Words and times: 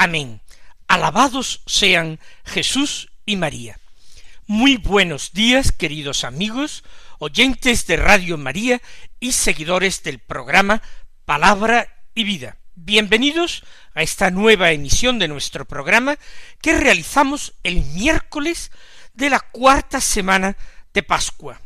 Amén. 0.00 0.40
Alabados 0.86 1.60
sean 1.66 2.20
Jesús 2.44 3.10
y 3.26 3.34
María. 3.34 3.80
Muy 4.46 4.76
buenos 4.76 5.32
días, 5.32 5.72
queridos 5.72 6.22
amigos, 6.22 6.84
oyentes 7.18 7.84
de 7.88 7.96
Radio 7.96 8.38
María 8.38 8.80
y 9.18 9.32
seguidores 9.32 10.04
del 10.04 10.20
programa 10.20 10.82
Palabra 11.24 11.88
y 12.14 12.22
Vida. 12.22 12.58
Bienvenidos 12.76 13.64
a 13.92 14.02
esta 14.02 14.30
nueva 14.30 14.70
emisión 14.70 15.18
de 15.18 15.26
nuestro 15.26 15.64
programa 15.64 16.16
que 16.62 16.78
realizamos 16.78 17.54
el 17.64 17.82
miércoles 17.86 18.70
de 19.14 19.30
la 19.30 19.40
cuarta 19.40 20.00
semana 20.00 20.56
de 20.94 21.02
Pascua. 21.02 21.60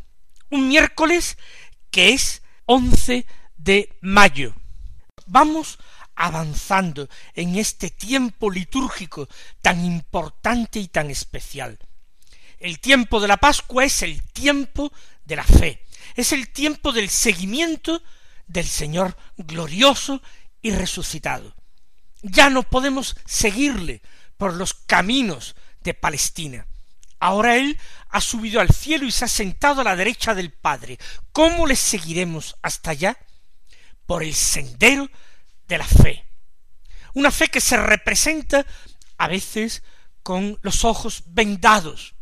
Un 0.49 0.69
miércoles 0.69 1.37
que 1.91 2.15
es 2.15 2.41
once 2.65 3.27
de 3.59 3.95
mayo. 4.01 4.55
Vamos 5.27 5.79
avanzando 6.23 7.09
en 7.35 7.57
este 7.57 7.91
tiempo 7.91 8.49
litúrgico 8.49 9.29
tan 9.61 9.85
importante 9.85 10.79
y 10.79 10.87
tan 10.87 11.11
especial. 11.11 11.81
El 12.61 12.79
tiempo 12.79 13.21
de 13.21 13.27
la 13.27 13.39
Pascua 13.39 13.85
es 13.85 14.03
el 14.03 14.23
tiempo 14.23 14.93
de 15.25 15.35
la 15.35 15.43
fe, 15.43 15.85
es 16.15 16.31
el 16.33 16.49
tiempo 16.51 16.93
del 16.93 17.09
seguimiento 17.09 18.01
del 18.47 18.67
Señor 18.69 19.17
glorioso 19.37 20.23
y 20.61 20.71
resucitado. 20.71 21.57
Ya 22.23 22.51
no 22.51 22.63
podemos 22.63 23.17
seguirle 23.27 24.01
por 24.37 24.55
los 24.55 24.75
caminos 24.75 25.57
de 25.81 25.95
Palestina. 25.95 26.69
Ahora 27.19 27.57
Él 27.57 27.81
ha 28.11 28.21
subido 28.21 28.61
al 28.61 28.71
cielo 28.71 29.07
y 29.07 29.11
se 29.11 29.25
ha 29.25 29.29
sentado 29.29 29.81
a 29.81 29.85
la 29.85 29.97
derecha 29.97 30.37
del 30.37 30.53
Padre. 30.53 31.01
¿Cómo 31.33 31.67
le 31.67 31.75
seguiremos 31.75 32.55
hasta 32.63 32.93
allá? 32.93 33.19
por 34.07 34.23
el 34.23 34.35
sendero 34.35 35.09
de 35.73 35.79
la 35.79 35.87
fe. 35.87 36.27
Una 37.15 37.31
fe 37.31 37.49
que 37.49 37.61
se 37.61 37.79
representa 37.79 38.67
a 39.17 39.27
veces 39.27 39.83
con 40.23 40.59
los 40.61 40.85
ojos 40.85 41.23
vendados. 41.27 42.15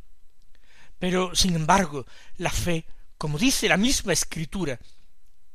Pero, 1.00 1.34
sin 1.34 1.56
embargo, 1.56 2.06
la 2.36 2.50
fe, 2.50 2.86
como 3.18 3.38
dice 3.38 3.68
la 3.68 3.76
misma 3.76 4.12
escritura, 4.12 4.78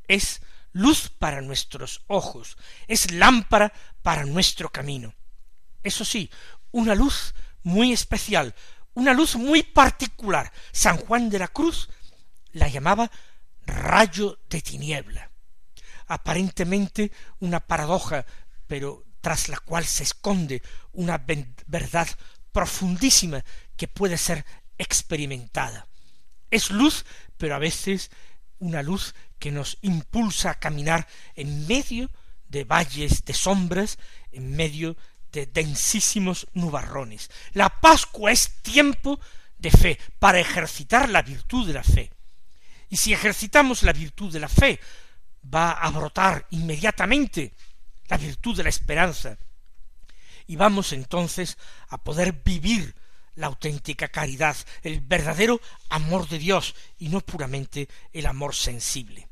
es 0.06 0.42
luz 0.72 1.08
para 1.08 1.40
nuestros 1.40 2.02
ojos, 2.08 2.58
es 2.86 3.12
lámpara 3.12 3.72
para 4.02 4.24
nuestro 4.24 4.68
camino. 4.68 5.14
Eso 5.82 6.04
sí, 6.04 6.30
una 6.72 6.94
luz 6.94 7.34
muy 7.62 7.92
especial, 7.92 8.54
una 8.92 9.14
luz 9.14 9.36
muy 9.36 9.62
particular. 9.62 10.52
San 10.70 10.98
Juan 10.98 11.30
de 11.30 11.38
la 11.38 11.48
Cruz 11.48 11.88
la 12.52 12.68
llamaba 12.68 13.10
rayo 13.64 14.38
de 14.50 14.60
tiniebla 14.60 15.25
aparentemente 16.06 17.12
una 17.40 17.60
paradoja, 17.60 18.26
pero 18.66 19.04
tras 19.20 19.48
la 19.48 19.58
cual 19.58 19.84
se 19.84 20.04
esconde 20.04 20.62
una 20.92 21.24
verdad 21.66 22.08
profundísima 22.52 23.44
que 23.76 23.88
puede 23.88 24.16
ser 24.18 24.44
experimentada. 24.78 25.88
Es 26.50 26.70
luz, 26.70 27.04
pero 27.36 27.54
a 27.54 27.58
veces 27.58 28.10
una 28.58 28.82
luz 28.82 29.14
que 29.38 29.50
nos 29.50 29.78
impulsa 29.82 30.50
a 30.50 30.58
caminar 30.58 31.06
en 31.34 31.66
medio 31.66 32.10
de 32.48 32.64
valles 32.64 33.24
de 33.24 33.34
sombras, 33.34 33.98
en 34.32 34.54
medio 34.54 34.96
de 35.32 35.46
densísimos 35.46 36.46
nubarrones. 36.54 37.30
La 37.52 37.68
Pascua 37.80 38.32
es 38.32 38.62
tiempo 38.62 39.20
de 39.58 39.70
fe, 39.70 39.98
para 40.18 40.38
ejercitar 40.38 41.08
la 41.08 41.22
virtud 41.22 41.66
de 41.66 41.72
la 41.72 41.82
fe. 41.82 42.12
Y 42.88 42.96
si 42.96 43.12
ejercitamos 43.12 43.82
la 43.82 43.92
virtud 43.92 44.32
de 44.32 44.40
la 44.40 44.48
fe, 44.48 44.80
va 45.54 45.72
a 45.72 45.90
brotar 45.90 46.46
inmediatamente 46.50 47.54
la 48.08 48.16
virtud 48.16 48.56
de 48.56 48.64
la 48.64 48.68
esperanza. 48.68 49.36
Y 50.46 50.56
vamos 50.56 50.92
entonces 50.92 51.58
a 51.88 51.98
poder 51.98 52.32
vivir 52.44 52.94
la 53.34 53.48
auténtica 53.48 54.08
caridad, 54.08 54.56
el 54.82 55.00
verdadero 55.00 55.60
amor 55.90 56.28
de 56.28 56.38
Dios 56.38 56.74
y 56.98 57.08
no 57.08 57.20
puramente 57.20 57.88
el 58.12 58.26
amor 58.26 58.54
sensible. 58.54 59.28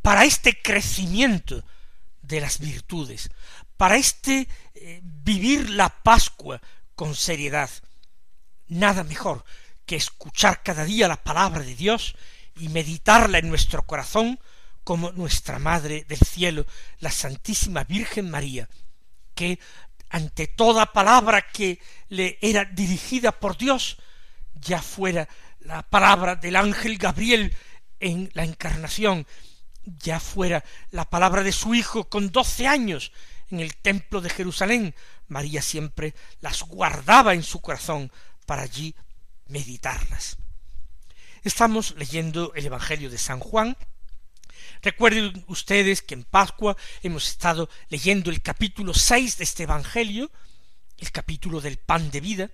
Para 0.00 0.24
este 0.24 0.60
crecimiento 0.60 1.64
de 2.22 2.40
las 2.40 2.58
virtudes, 2.58 3.30
para 3.76 3.96
este 3.96 4.48
eh, 4.74 5.00
vivir 5.02 5.70
la 5.70 5.88
Pascua 5.88 6.60
con 6.94 7.14
seriedad, 7.14 7.70
nada 8.66 9.04
mejor 9.04 9.44
que 9.86 9.96
escuchar 9.96 10.62
cada 10.62 10.84
día 10.84 11.08
la 11.08 11.22
palabra 11.22 11.60
de 11.60 11.74
Dios 11.74 12.16
y 12.56 12.68
meditarla 12.68 13.38
en 13.38 13.48
nuestro 13.48 13.82
corazón 13.82 14.38
como 14.84 15.12
nuestra 15.12 15.58
Madre 15.58 16.04
del 16.08 16.18
Cielo, 16.18 16.66
la 16.98 17.10
Santísima 17.10 17.84
Virgen 17.84 18.30
María, 18.30 18.68
que 19.34 19.58
ante 20.10 20.46
toda 20.46 20.92
palabra 20.92 21.42
que 21.42 21.80
le 22.08 22.38
era 22.42 22.64
dirigida 22.64 23.32
por 23.32 23.56
Dios, 23.56 23.98
ya 24.54 24.82
fuera 24.82 25.28
la 25.60 25.82
palabra 25.82 26.36
del 26.36 26.56
ángel 26.56 26.98
Gabriel 26.98 27.56
en 28.00 28.30
la 28.34 28.44
encarnación, 28.44 29.26
ya 29.84 30.20
fuera 30.20 30.64
la 30.90 31.08
palabra 31.08 31.42
de 31.42 31.52
su 31.52 31.74
Hijo 31.74 32.08
con 32.08 32.30
doce 32.30 32.66
años 32.66 33.12
en 33.50 33.60
el 33.60 33.76
templo 33.76 34.20
de 34.20 34.30
Jerusalén, 34.30 34.94
María 35.28 35.62
siempre 35.62 36.14
las 36.40 36.62
guardaba 36.62 37.34
en 37.34 37.42
su 37.42 37.60
corazón 37.60 38.10
para 38.46 38.62
allí 38.62 38.94
meditarlas. 39.46 40.38
Estamos 41.42 41.94
leyendo 41.96 42.52
el 42.54 42.66
Evangelio 42.66 43.10
de 43.10 43.18
San 43.18 43.40
Juan, 43.40 43.76
Recuerden 44.82 45.44
ustedes 45.46 46.02
que 46.02 46.14
en 46.14 46.24
Pascua 46.24 46.76
hemos 47.04 47.28
estado 47.28 47.70
leyendo 47.88 48.30
el 48.30 48.42
capítulo 48.42 48.92
seis 48.94 49.38
de 49.38 49.44
este 49.44 49.62
Evangelio, 49.62 50.28
el 50.98 51.12
capítulo 51.12 51.60
del 51.60 51.76
pan 51.78 52.10
de 52.10 52.20
vida. 52.20 52.50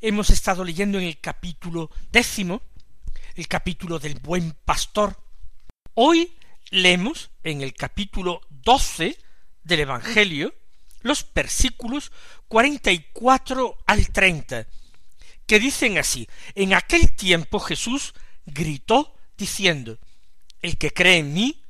Hemos 0.00 0.30
estado 0.30 0.64
leyendo 0.64 0.98
en 0.98 1.04
el 1.04 1.20
capítulo 1.20 1.92
décimo, 2.10 2.60
el 3.36 3.46
capítulo 3.46 4.00
del 4.00 4.18
buen 4.18 4.56
pastor. 4.64 5.16
Hoy 5.94 6.36
leemos 6.70 7.30
en 7.44 7.60
el 7.60 7.72
capítulo 7.72 8.40
doce 8.50 9.16
del 9.62 9.80
Evangelio 9.80 10.52
los 11.02 11.24
versículos 11.32 12.10
cuarenta 12.48 12.90
y 12.90 13.10
cuatro 13.12 13.78
al 13.86 14.08
treinta, 14.10 14.66
que 15.46 15.60
dicen 15.60 15.98
así, 15.98 16.26
en 16.56 16.74
aquel 16.74 17.14
tiempo 17.14 17.60
Jesús 17.60 18.12
gritó 18.44 19.14
diciendo, 19.36 19.98
el 20.64 20.78
que 20.78 20.92
cree 20.92 21.18
en 21.18 21.34
mí, 21.34 21.62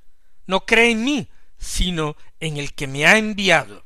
no 0.47 0.67
cree 0.67 0.93
en 0.93 1.03
mí, 1.03 1.29
sino 1.59 2.17
en 2.39 2.59
el 2.59 2.75
que 2.75 2.87
me 2.87 3.07
ha 3.07 3.19
enviado. 3.19 3.85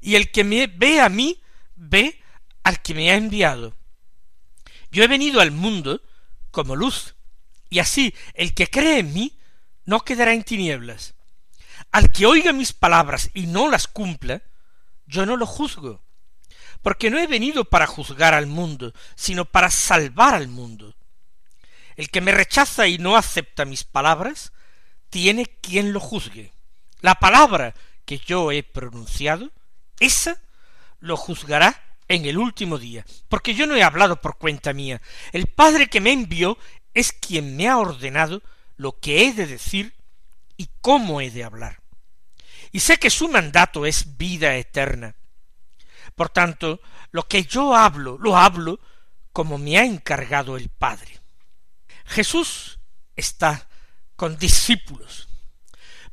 Y 0.00 0.16
el 0.16 0.32
que 0.32 0.42
me 0.42 0.66
ve 0.66 1.00
a 1.00 1.08
mí, 1.08 1.40
ve 1.76 2.20
al 2.64 2.82
que 2.82 2.92
me 2.92 3.12
ha 3.12 3.14
enviado. 3.14 3.76
Yo 4.90 5.04
he 5.04 5.06
venido 5.06 5.40
al 5.40 5.52
mundo 5.52 6.02
como 6.50 6.74
luz, 6.74 7.14
y 7.70 7.78
así 7.78 8.14
el 8.34 8.52
que 8.52 8.66
cree 8.66 8.98
en 8.98 9.14
mí 9.14 9.38
no 9.84 10.00
quedará 10.00 10.34
en 10.34 10.42
tinieblas. 10.42 11.14
Al 11.92 12.10
que 12.10 12.26
oiga 12.26 12.52
mis 12.52 12.72
palabras 12.72 13.30
y 13.32 13.46
no 13.46 13.70
las 13.70 13.86
cumpla, 13.86 14.42
yo 15.06 15.24
no 15.24 15.36
lo 15.36 15.46
juzgo, 15.46 16.02
porque 16.82 17.10
no 17.10 17.18
he 17.18 17.28
venido 17.28 17.64
para 17.64 17.86
juzgar 17.86 18.34
al 18.34 18.48
mundo, 18.48 18.92
sino 19.14 19.44
para 19.44 19.70
salvar 19.70 20.34
al 20.34 20.48
mundo. 20.48 20.96
El 21.96 22.10
que 22.10 22.20
me 22.20 22.32
rechaza 22.32 22.86
y 22.86 22.98
no 22.98 23.16
acepta 23.16 23.64
mis 23.64 23.84
palabras, 23.84 24.52
tiene 25.10 25.46
quien 25.46 25.92
lo 25.92 26.00
juzgue. 26.00 26.52
La 27.00 27.16
palabra 27.16 27.74
que 28.04 28.18
yo 28.18 28.52
he 28.52 28.62
pronunciado, 28.62 29.50
esa 29.98 30.40
lo 31.00 31.16
juzgará 31.16 31.82
en 32.08 32.24
el 32.24 32.38
último 32.38 32.78
día, 32.78 33.04
porque 33.28 33.54
yo 33.54 33.66
no 33.66 33.74
he 33.76 33.82
hablado 33.82 34.20
por 34.20 34.38
cuenta 34.38 34.72
mía. 34.72 35.00
El 35.32 35.46
Padre 35.46 35.88
que 35.88 36.00
me 36.00 36.12
envió 36.12 36.58
es 36.94 37.12
quien 37.12 37.56
me 37.56 37.68
ha 37.68 37.78
ordenado 37.78 38.42
lo 38.76 38.98
que 38.98 39.26
he 39.26 39.32
de 39.32 39.46
decir 39.46 39.94
y 40.56 40.68
cómo 40.80 41.20
he 41.20 41.30
de 41.30 41.44
hablar. 41.44 41.80
Y 42.72 42.80
sé 42.80 42.98
que 42.98 43.10
su 43.10 43.28
mandato 43.28 43.86
es 43.86 44.16
vida 44.16 44.54
eterna. 44.56 45.16
Por 46.14 46.28
tanto, 46.28 46.80
lo 47.10 47.26
que 47.26 47.44
yo 47.44 47.74
hablo, 47.74 48.18
lo 48.18 48.36
hablo 48.36 48.80
como 49.32 49.58
me 49.58 49.78
ha 49.78 49.84
encargado 49.84 50.56
el 50.56 50.68
Padre. 50.68 51.15
Jesús 52.06 52.78
está 53.14 53.68
con 54.14 54.38
discípulos, 54.38 55.28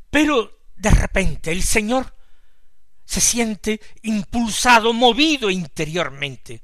pero 0.09 0.59
de 0.75 0.89
repente 0.89 1.51
el 1.51 1.63
Señor 1.63 2.13
se 3.05 3.21
siente 3.21 3.79
impulsado, 4.01 4.93
movido 4.93 5.49
interiormente 5.49 6.61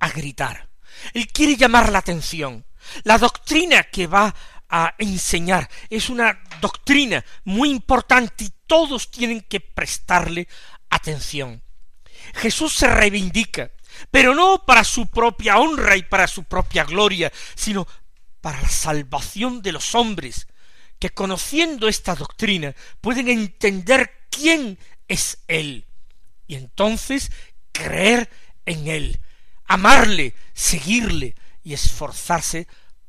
a 0.00 0.10
gritar. 0.10 0.68
Él 1.12 1.28
quiere 1.28 1.56
llamar 1.56 1.90
la 1.90 1.98
atención. 1.98 2.64
La 3.04 3.18
doctrina 3.18 3.84
que 3.84 4.06
va 4.06 4.34
a 4.68 4.94
enseñar 4.98 5.68
es 5.88 6.08
una 6.08 6.42
doctrina 6.60 7.24
muy 7.44 7.70
importante 7.70 8.44
y 8.44 8.52
todos 8.66 9.10
tienen 9.10 9.42
que 9.42 9.60
prestarle 9.60 10.48
atención. 10.90 11.62
Jesús 12.34 12.74
se 12.74 12.88
reivindica, 12.88 13.70
pero 14.10 14.34
no 14.34 14.64
para 14.66 14.84
su 14.84 15.06
propia 15.06 15.58
honra 15.58 15.96
y 15.96 16.02
para 16.02 16.26
su 16.26 16.44
propia 16.44 16.84
gloria, 16.84 17.32
sino 17.54 17.86
para 18.44 18.60
la 18.60 18.68
salvación 18.68 19.62
de 19.62 19.72
los 19.72 19.94
hombres, 19.94 20.48
que 20.98 21.08
conociendo 21.08 21.88
esta 21.88 22.14
doctrina 22.14 22.76
pueden 23.00 23.28
entender 23.28 24.26
quién 24.28 24.78
es 25.08 25.38
Él, 25.48 25.86
y 26.46 26.56
entonces 26.56 27.32
creer 27.72 28.28
en 28.66 28.88
Él, 28.88 29.18
amarle, 29.64 30.34
seguirle 30.52 31.36
y 31.62 31.72
esforzarse 31.72 32.68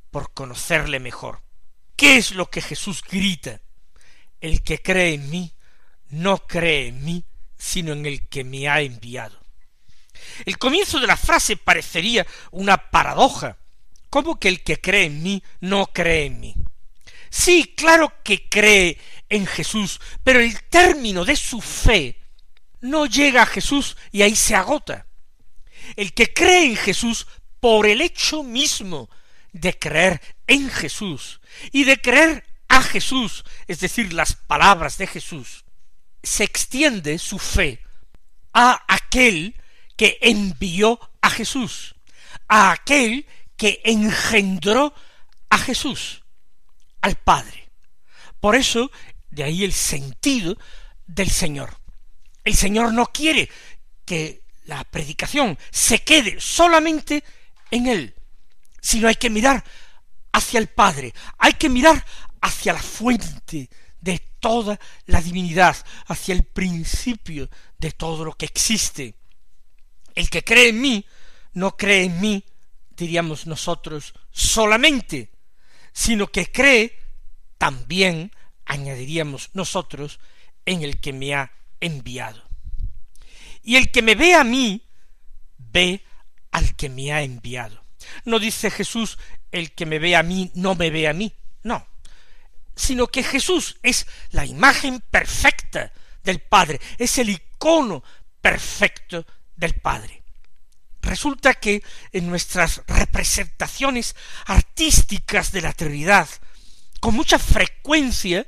por 0.10 0.34
conocerle 0.34 1.02
mejor. 1.02 1.42
¿Qué 1.98 2.16
es 2.16 2.32
lo 2.32 2.50
que 2.50 2.62
Jesús 2.62 3.04
grita? 3.04 3.60
El 4.40 4.64
que 4.64 4.82
cree 4.82 5.16
en 5.16 5.30
mí 5.30 5.54
no 6.12 6.48
cree 6.48 6.88
en 6.88 7.04
mí, 7.04 7.26
sino 7.58 7.92
en 7.92 8.06
el 8.06 8.30
que 8.30 8.46
me 8.46 8.70
ha 8.70 8.80
enviado. 8.80 9.38
El 10.46 10.58
comienzo 10.58 10.98
de 11.02 11.08
la 11.08 11.18
frase 11.18 11.58
parecería 11.58 12.26
una 12.52 12.90
paradoja. 12.90 13.58
¿Cómo 14.16 14.40
que 14.40 14.48
el 14.48 14.64
que 14.64 14.80
cree 14.80 15.08
en 15.08 15.22
mí 15.22 15.44
no 15.60 15.88
cree 15.88 16.28
en 16.28 16.40
mí? 16.40 16.56
Sí, 17.30 17.74
claro 17.76 18.14
que 18.24 18.48
cree 18.48 18.98
en 19.28 19.46
Jesús, 19.46 20.00
pero 20.24 20.40
el 20.40 20.64
término 20.70 21.26
de 21.26 21.36
su 21.36 21.60
fe 21.60 22.22
no 22.80 23.08
llega 23.08 23.42
a 23.42 23.46
Jesús 23.46 23.98
y 24.14 24.22
ahí 24.22 24.34
se 24.34 24.56
agota. 24.56 25.06
El 25.98 26.14
que 26.14 26.32
cree 26.32 26.64
en 26.64 26.78
Jesús 26.78 27.28
por 27.60 27.86
el 27.86 28.00
hecho 28.00 28.42
mismo 28.42 29.10
de 29.52 29.78
creer 29.78 30.22
en 30.48 30.70
Jesús 30.70 31.42
y 31.74 31.84
de 31.84 32.00
creer 32.00 32.46
a 32.70 32.82
Jesús, 32.82 33.44
es 33.68 33.82
decir, 33.82 34.14
las 34.14 34.34
palabras 34.34 34.98
de 34.98 35.08
Jesús, 35.08 35.66
se 36.24 36.46
extiende 36.46 37.20
su 37.20 37.38
fe 37.38 37.82
a 38.54 38.82
aquel 38.88 39.62
que 39.98 40.18
envió 40.22 41.02
a 41.20 41.30
Jesús, 41.30 41.96
a 42.48 42.72
aquel 42.72 43.28
que 43.58 43.82
engendró 43.86 44.94
a 45.50 45.58
Jesús, 45.58 46.24
al 47.02 47.16
Padre. 47.16 47.70
Por 48.40 48.56
eso, 48.56 48.92
de 49.30 49.44
ahí 49.44 49.64
el 49.64 49.74
sentido 49.74 50.58
del 51.06 51.30
Señor. 51.30 51.78
El 52.44 52.56
Señor 52.56 52.94
no 52.94 53.08
quiere 53.08 53.50
que 54.06 54.44
la 54.66 54.84
predicación 54.84 55.58
se 55.72 56.04
quede 56.04 56.40
solamente 56.40 57.24
en 57.72 57.88
Él, 57.88 58.16
sino 58.82 59.08
hay 59.08 59.16
que 59.16 59.30
mirar 59.30 59.64
hacia 60.32 60.60
el 60.60 60.68
Padre, 60.68 61.14
hay 61.38 61.54
que 61.54 61.70
mirar 61.70 62.06
hacia 62.42 62.74
la 62.74 62.82
fuente 62.82 63.70
de 64.00 64.20
toda 64.40 64.80
la 65.06 65.22
divinidad, 65.22 65.76
hacia 66.08 66.36
el 66.36 66.44
principio 66.44 67.50
de 67.78 67.92
todo 67.92 68.26
lo 68.26 68.34
que 68.34 68.46
existe. 68.46 69.16
El 70.14 70.30
que 70.30 70.44
cree 70.44 70.70
en 70.70 70.82
mí, 70.82 71.06
no 71.54 71.76
cree 71.76 72.04
en 72.04 72.22
mí, 72.22 72.44
diríamos 72.96 73.48
nosotros, 73.48 74.14
solamente, 74.32 75.32
sino 75.94 76.28
que 76.28 76.52
cree 76.52 77.00
también, 77.58 78.32
añadiríamos 78.66 79.50
nosotros, 79.54 80.20
en 80.66 80.82
el 80.82 81.00
que 81.00 81.14
me 81.14 81.36
ha 81.36 81.52
enviado. 81.80 82.44
Y 83.62 83.78
el 83.78 83.92
que 83.92 84.02
me 84.02 84.16
ve 84.16 84.36
a 84.36 84.44
mí, 84.44 84.82
ve 85.58 86.04
al 86.52 86.76
que 86.76 86.90
me 86.90 87.12
ha 87.12 87.22
enviado. 87.22 87.84
No 88.24 88.40
dice 88.40 88.70
Jesús, 88.70 89.18
el 89.52 89.74
que 89.74 89.86
me 89.86 90.00
ve 90.00 90.16
a 90.16 90.24
mí, 90.24 90.52
no 90.54 90.76
me 90.76 90.90
ve 90.90 91.08
a 91.08 91.14
mí. 91.14 91.34
No, 91.64 91.88
sino 92.76 93.08
que 93.08 93.24
Jesús 93.24 93.78
es 93.82 94.06
la 94.32 94.46
imagen 94.46 95.02
perfecta 95.10 95.92
del 96.24 96.42
Padre, 96.42 96.80
es 96.98 97.18
el 97.18 97.30
icono 97.30 98.04
perfecto 98.42 99.26
del 99.56 99.76
Padre. 99.76 100.24
Resulta 101.06 101.54
que 101.54 101.84
en 102.12 102.28
nuestras 102.28 102.82
representaciones 102.88 104.16
artísticas 104.46 105.52
de 105.52 105.62
la 105.62 105.72
Trinidad, 105.72 106.28
con 107.00 107.14
mucha 107.14 107.38
frecuencia 107.38 108.46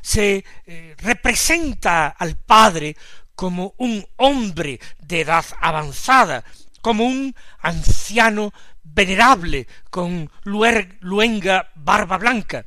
se 0.00 0.44
eh, 0.66 0.94
representa 0.98 2.06
al 2.06 2.36
Padre 2.36 2.96
como 3.34 3.74
un 3.78 4.06
hombre 4.16 4.78
de 5.00 5.22
edad 5.22 5.44
avanzada, 5.60 6.44
como 6.80 7.04
un 7.04 7.34
anciano 7.58 8.54
venerable 8.84 9.66
con 9.90 10.30
luenga 10.44 11.72
barba 11.74 12.18
blanca. 12.18 12.66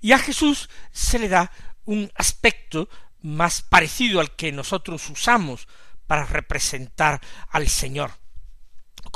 Y 0.00 0.12
a 0.12 0.18
Jesús 0.18 0.70
se 0.92 1.18
le 1.18 1.28
da 1.28 1.52
un 1.84 2.10
aspecto 2.16 2.88
más 3.20 3.60
parecido 3.60 4.20
al 4.20 4.34
que 4.34 4.50
nosotros 4.50 5.10
usamos 5.10 5.68
para 6.06 6.24
representar 6.24 7.20
al 7.50 7.68
Señor, 7.68 8.12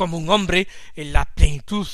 como 0.01 0.17
un 0.17 0.31
hombre 0.31 0.67
en 0.97 1.13
la 1.13 1.27
plenitud 1.27 1.87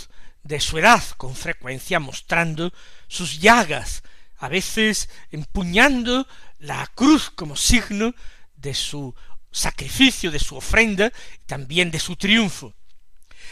de 0.44 0.60
su 0.60 0.78
edad, 0.78 1.02
con 1.16 1.34
frecuencia 1.34 1.98
mostrando 1.98 2.72
sus 3.08 3.40
llagas, 3.40 4.04
a 4.38 4.48
veces 4.48 5.10
empuñando 5.32 6.28
la 6.60 6.86
cruz 6.94 7.30
como 7.30 7.56
signo 7.56 8.14
de 8.54 8.74
su 8.74 9.12
sacrificio, 9.50 10.30
de 10.30 10.38
su 10.38 10.54
ofrenda, 10.54 11.12
y 11.34 11.46
también 11.46 11.90
de 11.90 11.98
su 11.98 12.14
triunfo. 12.14 12.74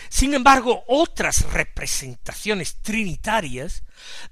Sin 0.09 0.35
embargo, 0.35 0.85
otras 0.87 1.51
representaciones 1.51 2.77
trinitarias, 2.81 3.83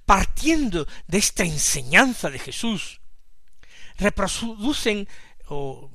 partiendo 0.07 0.87
de 1.09 1.19
esta 1.19 1.43
enseñanza 1.43 2.31
de 2.31 2.39
Jesús, 2.39 3.01
reproducen 3.99 5.09
o 5.49 5.91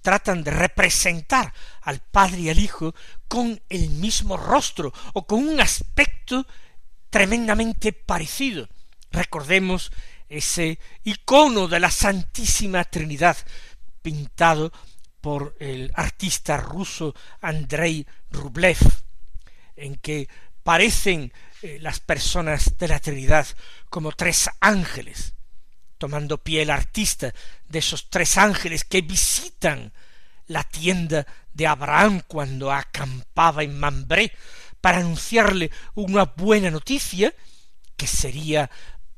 tratan 0.00 0.42
de 0.42 0.50
representar 0.50 1.52
al 1.82 2.00
Padre 2.00 2.40
y 2.40 2.50
al 2.50 2.58
Hijo 2.58 2.94
con 3.28 3.60
el 3.68 3.90
mismo 3.90 4.36
rostro 4.36 4.92
o 5.14 5.26
con 5.26 5.46
un 5.46 5.60
aspecto 5.60 6.46
tremendamente 7.10 7.92
parecido. 7.92 8.68
Recordemos 9.10 9.90
ese 10.28 10.78
icono 11.04 11.66
de 11.68 11.80
la 11.80 11.90
Santísima 11.90 12.84
Trinidad 12.84 13.36
pintado 14.02 14.72
por 15.20 15.56
el 15.60 15.90
artista 15.94 16.56
ruso 16.56 17.14
Andrei 17.40 18.06
Rublev, 18.30 18.78
en 19.76 19.96
que 19.96 20.28
parecen 20.62 21.32
eh, 21.62 21.78
las 21.80 22.00
personas 22.00 22.78
de 22.78 22.88
la 22.88 23.00
Trinidad 23.00 23.46
como 23.90 24.12
tres 24.12 24.48
ángeles, 24.60 25.34
tomando 26.00 26.38
pie 26.38 26.62
el 26.62 26.70
artista 26.70 27.34
de 27.68 27.78
esos 27.78 28.08
tres 28.08 28.38
ángeles 28.38 28.84
que 28.84 29.02
visitan 29.02 29.92
la 30.46 30.64
tienda 30.64 31.26
de 31.52 31.66
Abraham 31.66 32.22
cuando 32.26 32.72
acampaba 32.72 33.62
en 33.62 33.78
Mambré 33.78 34.32
para 34.80 34.98
anunciarle 34.98 35.70
una 35.94 36.24
buena 36.24 36.70
noticia, 36.70 37.34
que 37.98 38.06
sería 38.06 38.70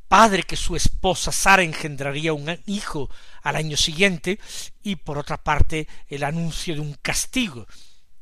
padre 0.09 0.43
que 0.43 0.57
su 0.57 0.75
esposa 0.75 1.31
Sara 1.31 1.63
engendraría 1.63 2.33
un 2.33 2.59
hijo 2.67 3.09
al 3.43 3.55
año 3.55 3.77
siguiente, 3.77 4.41
y 4.83 4.97
por 4.97 5.19
otra 5.19 5.43
parte 5.43 5.87
el 6.09 6.25
anuncio 6.25 6.75
de 6.75 6.81
un 6.81 6.95
castigo, 6.95 7.69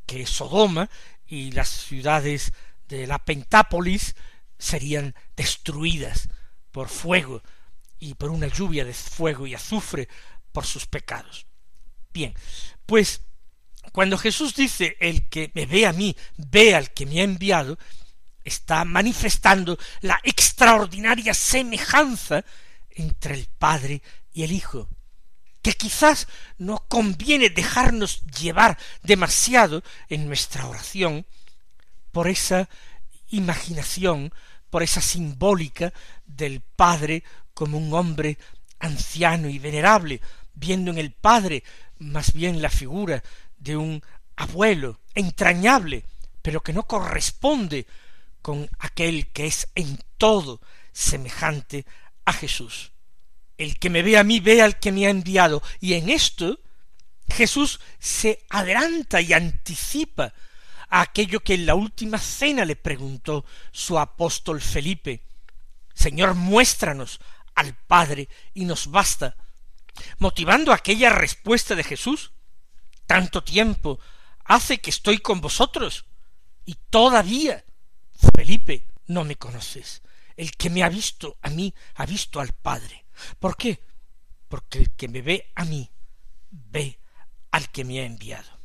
que 0.04 0.26
Sodoma 0.26 0.90
y 1.26 1.52
las 1.52 1.70
ciudades 1.70 2.52
de 2.88 3.06
la 3.06 3.24
Pentápolis 3.24 4.14
serían 4.58 5.14
destruidas 5.34 6.28
por 6.72 6.90
fuego 6.90 7.42
y 8.00 8.14
por 8.14 8.30
una 8.30 8.48
lluvia 8.48 8.84
de 8.84 8.94
fuego 8.94 9.46
y 9.46 9.54
azufre 9.54 10.08
por 10.52 10.66
sus 10.66 10.86
pecados. 10.86 11.46
Bien, 12.12 12.34
pues 12.86 13.22
cuando 13.92 14.18
Jesús 14.18 14.54
dice 14.54 14.96
el 15.00 15.28
que 15.28 15.50
me 15.54 15.66
ve 15.66 15.86
a 15.86 15.92
mí, 15.92 16.16
ve 16.36 16.74
al 16.74 16.92
que 16.92 17.06
me 17.06 17.20
ha 17.20 17.24
enviado, 17.24 17.78
está 18.44 18.84
manifestando 18.84 19.78
la 20.00 20.20
extraordinaria 20.24 21.34
semejanza 21.34 22.44
entre 22.90 23.34
el 23.34 23.46
Padre 23.58 24.02
y 24.32 24.42
el 24.42 24.52
Hijo, 24.52 24.88
que 25.62 25.72
quizás 25.72 26.26
no 26.58 26.84
conviene 26.88 27.50
dejarnos 27.50 28.22
llevar 28.26 28.78
demasiado 29.02 29.82
en 30.08 30.26
nuestra 30.26 30.66
oración 30.66 31.26
por 32.12 32.28
esa 32.28 32.68
imaginación, 33.28 34.32
por 34.70 34.82
esa 34.82 35.00
simbólica 35.00 35.92
del 36.26 36.60
Padre 36.60 37.24
como 37.60 37.76
un 37.76 37.92
hombre 37.92 38.38
anciano 38.78 39.50
y 39.50 39.58
venerable, 39.58 40.22
viendo 40.54 40.90
en 40.90 40.96
el 40.96 41.12
Padre 41.12 41.62
más 41.98 42.32
bien 42.32 42.62
la 42.62 42.70
figura 42.70 43.22
de 43.58 43.76
un 43.76 44.02
abuelo 44.34 44.98
entrañable, 45.14 46.04
pero 46.40 46.62
que 46.62 46.72
no 46.72 46.84
corresponde 46.84 47.86
con 48.40 48.66
aquel 48.78 49.26
que 49.26 49.46
es 49.46 49.68
en 49.74 49.98
todo 50.16 50.62
semejante 50.94 51.84
a 52.24 52.32
Jesús. 52.32 52.92
El 53.58 53.78
que 53.78 53.90
me 53.90 54.00
ve 54.00 54.16
a 54.16 54.24
mí 54.24 54.40
ve 54.40 54.62
al 54.62 54.78
que 54.78 54.90
me 54.90 55.06
ha 55.06 55.10
enviado, 55.10 55.62
y 55.80 55.92
en 55.92 56.08
esto 56.08 56.60
Jesús 57.28 57.78
se 57.98 58.42
adelanta 58.48 59.20
y 59.20 59.34
anticipa 59.34 60.32
a 60.88 61.02
aquello 61.02 61.40
que 61.40 61.52
en 61.52 61.66
la 61.66 61.74
última 61.74 62.16
cena 62.16 62.64
le 62.64 62.76
preguntó 62.76 63.44
su 63.70 63.98
apóstol 63.98 64.62
Felipe. 64.62 65.20
Señor, 65.92 66.34
muéstranos 66.34 67.20
al 67.54 67.74
Padre 67.74 68.28
y 68.54 68.64
nos 68.64 68.90
basta, 68.90 69.36
motivando 70.18 70.72
aquella 70.72 71.10
respuesta 71.10 71.74
de 71.74 71.84
Jesús. 71.84 72.32
Tanto 73.06 73.42
tiempo 73.42 73.98
hace 74.44 74.78
que 74.78 74.90
estoy 74.90 75.18
con 75.18 75.40
vosotros 75.40 76.06
y 76.64 76.76
todavía, 76.90 77.64
Felipe, 78.36 78.86
no 79.06 79.24
me 79.24 79.36
conoces. 79.36 80.02
El 80.36 80.52
que 80.52 80.70
me 80.70 80.82
ha 80.82 80.88
visto 80.88 81.36
a 81.42 81.50
mí 81.50 81.74
ha 81.96 82.06
visto 82.06 82.40
al 82.40 82.52
Padre. 82.52 83.04
¿Por 83.38 83.56
qué? 83.56 83.82
Porque 84.48 84.78
el 84.78 84.90
que 84.92 85.08
me 85.08 85.22
ve 85.22 85.50
a 85.54 85.64
mí 85.64 85.90
ve 86.50 86.98
al 87.50 87.70
que 87.70 87.84
me 87.84 88.00
ha 88.00 88.04
enviado. 88.04 88.59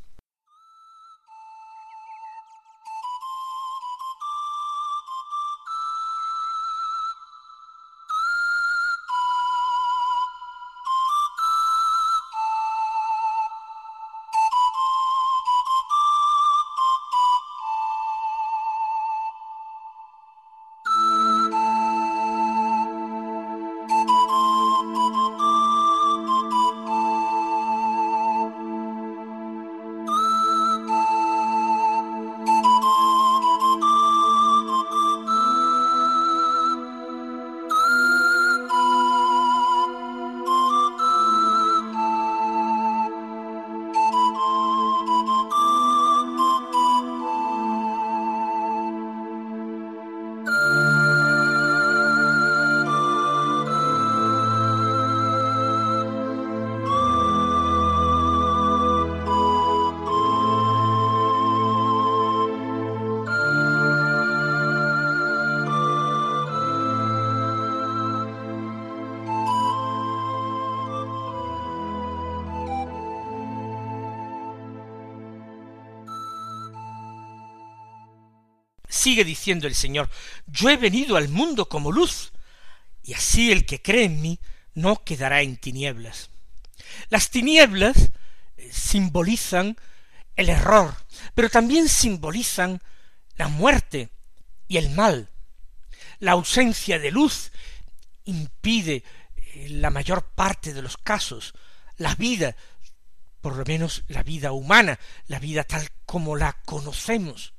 Sigue 79.05 79.23
diciendo 79.23 79.67
el 79.67 79.75
Señor, 79.75 80.09
yo 80.47 80.67
he 80.67 80.77
venido 80.77 81.15
al 81.15 81.29
mundo 81.29 81.69
como 81.69 81.91
luz, 81.91 82.31
y 83.03 83.13
así 83.13 83.51
el 83.51 83.67
que 83.67 83.79
cree 83.79 84.05
en 84.05 84.19
mí 84.19 84.39
no 84.73 85.03
quedará 85.03 85.43
en 85.43 85.57
tinieblas. 85.57 86.31
Las 87.09 87.29
tinieblas 87.29 88.09
eh, 88.57 88.67
simbolizan 88.73 89.77
el 90.35 90.49
error, 90.49 90.95
pero 91.35 91.51
también 91.51 91.87
simbolizan 91.87 92.81
la 93.35 93.47
muerte 93.47 94.09
y 94.67 94.77
el 94.77 94.89
mal. 94.89 95.29
La 96.17 96.31
ausencia 96.31 96.97
de 96.97 97.11
luz 97.11 97.51
impide 98.23 99.03
en 99.53 99.65
eh, 99.65 99.69
la 99.81 99.91
mayor 99.91 100.31
parte 100.33 100.73
de 100.73 100.81
los 100.81 100.97
casos 100.97 101.53
la 101.97 102.15
vida, 102.15 102.55
por 103.39 103.55
lo 103.55 103.65
menos 103.65 104.01
la 104.07 104.23
vida 104.23 104.51
humana, 104.51 104.99
la 105.27 105.37
vida 105.37 105.63
tal 105.63 105.91
como 106.07 106.35
la 106.35 106.53
conocemos 106.65 107.53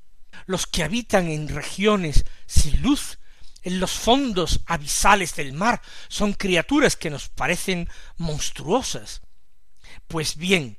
los 0.45 0.67
que 0.67 0.85
habitan 0.85 1.29
en 1.29 1.49
regiones 1.49 2.25
sin 2.47 2.83
luz, 2.83 3.19
en 3.63 3.81
los 3.81 3.93
fondos 3.93 4.61
abisales 4.67 5.35
del 5.35 5.53
mar, 5.53 5.81
son 6.09 6.35
criaturas 6.35 6.97
que 6.97 7.11
nos 7.11 7.29
parecen 7.29 7.89
monstruosas. 8.17 9.23
Pues 10.07 10.37
bien, 10.37 10.79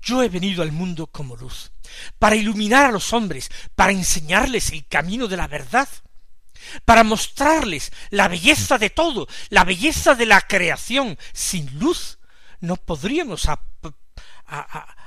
yo 0.00 0.22
he 0.22 0.28
venido 0.28 0.62
al 0.62 0.72
mundo 0.72 1.06
como 1.06 1.36
luz, 1.36 1.72
para 2.18 2.36
iluminar 2.36 2.86
a 2.86 2.92
los 2.92 3.12
hombres, 3.12 3.50
para 3.74 3.92
enseñarles 3.92 4.70
el 4.70 4.86
camino 4.86 5.28
de 5.28 5.36
la 5.36 5.46
verdad, 5.46 5.88
para 6.84 7.04
mostrarles 7.04 7.92
la 8.10 8.28
belleza 8.28 8.78
de 8.78 8.88
todo, 8.88 9.28
la 9.50 9.64
belleza 9.64 10.14
de 10.14 10.26
la 10.26 10.40
creación. 10.40 11.18
Sin 11.32 11.78
luz 11.78 12.18
no 12.60 12.76
podríamos 12.76 13.48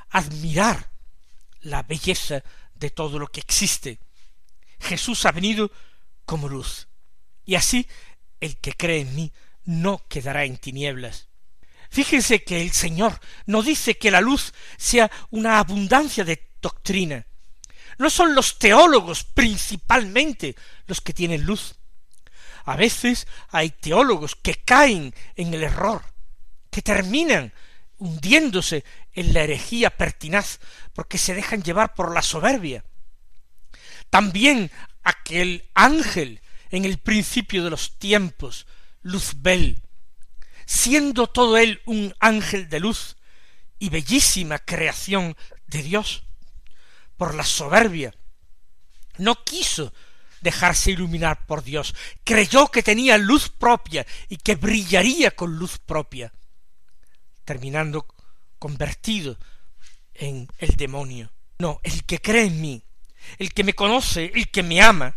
admirar 0.10 0.92
la 1.62 1.82
belleza 1.84 2.44
de 2.76 2.90
todo 2.90 3.20
lo 3.20 3.28
que 3.28 3.40
existe. 3.40 4.00
Jesús 4.80 5.26
ha 5.26 5.32
venido 5.32 5.72
como 6.26 6.50
luz, 6.50 6.88
y 7.46 7.56
así 7.56 7.88
el 8.40 8.58
que 8.58 8.74
cree 8.74 9.02
en 9.02 9.16
mí 9.16 9.32
no 9.64 10.06
quedará 10.08 10.46
en 10.46 10.58
tinieblas. 10.58 11.28
Fíjense 11.90 12.44
que 12.44 12.62
el 12.62 12.72
Señor 12.72 13.20
no 13.46 13.62
dice 13.62 13.98
que 13.98 14.12
la 14.12 14.22
luz 14.22 14.54
sea 14.78 15.10
una 15.30 15.60
abundancia 15.60 16.24
de 16.24 16.52
doctrina. 16.62 17.26
No 17.98 18.10
son 18.10 18.36
los 18.36 18.60
teólogos 18.60 19.24
principalmente 19.24 20.56
los 20.88 21.00
que 21.00 21.14
tienen 21.14 21.46
luz. 21.46 21.76
A 22.66 22.76
veces 22.76 23.28
hay 23.50 23.70
teólogos 23.70 24.36
que 24.36 24.56
caen 24.56 25.14
en 25.36 25.54
el 25.54 25.64
error, 25.64 26.04
que 26.70 26.82
terminan 26.82 27.54
hundiéndose 27.98 28.84
en 29.14 29.34
la 29.34 29.44
herejía 29.44 29.96
pertinaz, 29.96 30.60
porque 30.94 31.18
se 31.18 31.34
dejan 31.34 31.64
llevar 31.64 31.94
por 31.94 32.14
la 32.14 32.22
soberbia. 32.22 32.84
También 34.10 34.72
aquel 35.04 35.70
ángel 35.74 36.42
en 36.72 36.86
el 36.86 36.98
principio 36.98 37.64
de 37.64 37.70
los 37.70 37.98
tiempos, 37.98 38.66
Luzbel, 39.02 39.82
siendo 40.66 41.28
todo 41.28 41.58
él 41.58 41.82
un 41.86 42.14
ángel 42.20 42.70
de 42.70 42.80
luz 42.80 43.18
y 43.80 43.90
bellísima 43.90 44.60
creación 44.60 45.36
de 45.68 45.84
Dios, 45.84 46.24
por 47.18 47.36
la 47.36 47.44
soberbia, 47.44 48.14
no 49.18 49.44
quiso 49.44 49.94
dejarse 50.42 50.92
iluminar 50.92 51.46
por 51.46 51.64
Dios, 51.64 51.96
creyó 52.24 52.68
que 52.68 52.84
tenía 52.84 53.18
luz 53.18 53.50
propia 53.50 54.06
y 54.30 54.38
que 54.38 54.56
brillaría 54.56 55.32
con 55.32 55.56
luz 55.56 55.78
propia, 55.80 56.34
terminando 57.46 58.06
convertido 58.60 59.38
en 60.14 60.48
el 60.58 60.76
demonio. 60.76 61.32
No, 61.60 61.80
el 61.84 62.04
que 62.04 62.20
cree 62.20 62.46
en 62.46 62.60
mí, 62.60 62.84
el 63.38 63.54
que 63.54 63.64
me 63.64 63.74
conoce, 63.74 64.32
el 64.34 64.50
que 64.50 64.64
me 64.64 64.82
ama, 64.82 65.16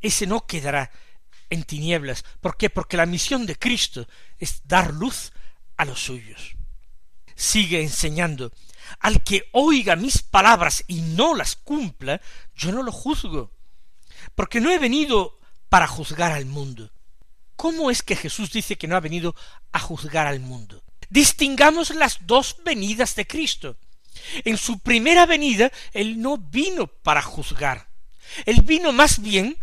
ese 0.00 0.26
no 0.26 0.46
quedará 0.46 0.90
en 1.50 1.64
tinieblas. 1.64 2.24
¿Por 2.40 2.56
qué? 2.56 2.70
Porque 2.70 2.96
la 2.96 3.06
misión 3.06 3.46
de 3.46 3.56
Cristo 3.56 4.08
es 4.38 4.62
dar 4.64 4.92
luz 4.92 5.32
a 5.76 5.84
los 5.84 6.02
suyos. 6.02 6.56
Sigue 7.34 7.82
enseñando, 7.82 8.52
al 9.00 9.22
que 9.22 9.48
oiga 9.52 9.96
mis 9.96 10.22
palabras 10.22 10.84
y 10.86 11.00
no 11.00 11.34
las 11.34 11.56
cumpla, 11.56 12.20
yo 12.54 12.72
no 12.72 12.82
lo 12.82 12.92
juzgo, 12.92 13.52
porque 14.34 14.60
no 14.60 14.70
he 14.70 14.78
venido 14.78 15.38
para 15.68 15.86
juzgar 15.86 16.32
al 16.32 16.46
mundo. 16.46 16.90
¿Cómo 17.56 17.90
es 17.90 18.02
que 18.02 18.16
Jesús 18.16 18.50
dice 18.50 18.76
que 18.76 18.88
no 18.88 18.96
ha 18.96 19.00
venido 19.00 19.34
a 19.72 19.78
juzgar 19.78 20.26
al 20.26 20.40
mundo? 20.40 20.82
Distingamos 21.12 21.90
las 21.90 22.26
dos 22.26 22.56
venidas 22.64 23.14
de 23.16 23.26
Cristo. 23.26 23.76
En 24.46 24.56
su 24.56 24.78
primera 24.78 25.26
venida, 25.26 25.70
Él 25.92 26.22
no 26.22 26.38
vino 26.38 26.86
para 26.86 27.20
juzgar. 27.20 27.86
Él 28.46 28.62
vino 28.62 28.92
más 28.92 29.20
bien 29.20 29.58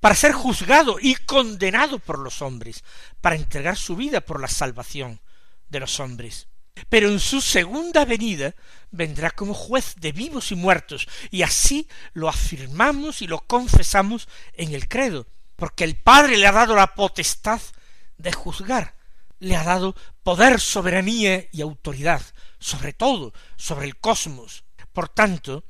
para 0.00 0.16
ser 0.16 0.32
juzgado 0.32 0.96
y 1.00 1.14
condenado 1.14 2.00
por 2.00 2.18
los 2.18 2.42
hombres, 2.42 2.82
para 3.20 3.36
entregar 3.36 3.76
su 3.76 3.94
vida 3.94 4.20
por 4.20 4.40
la 4.40 4.48
salvación 4.48 5.20
de 5.68 5.78
los 5.78 6.00
hombres. 6.00 6.48
Pero 6.88 7.08
en 7.10 7.20
su 7.20 7.42
segunda 7.42 8.04
venida 8.04 8.56
vendrá 8.90 9.30
como 9.30 9.54
juez 9.54 9.94
de 9.98 10.10
vivos 10.10 10.50
y 10.50 10.56
muertos, 10.56 11.06
y 11.30 11.42
así 11.42 11.86
lo 12.12 12.28
afirmamos 12.28 13.22
y 13.22 13.28
lo 13.28 13.38
confesamos 13.46 14.28
en 14.52 14.74
el 14.74 14.88
credo, 14.88 15.28
porque 15.54 15.84
el 15.84 15.94
Padre 15.94 16.38
le 16.38 16.48
ha 16.48 16.52
dado 16.52 16.74
la 16.74 16.96
potestad 16.96 17.60
de 18.16 18.32
juzgar, 18.32 18.96
le 19.38 19.54
ha 19.54 19.62
dado 19.62 19.94
poder, 20.28 20.60
soberanía 20.60 21.48
y 21.52 21.62
autoridad, 21.62 22.20
sobre 22.58 22.92
todo 22.92 23.32
sobre 23.56 23.86
el 23.86 23.96
cosmos. 23.96 24.62
Por 24.92 25.08
tanto, 25.08 25.64